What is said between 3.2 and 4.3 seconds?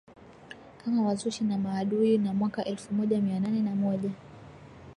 Mia nane na moja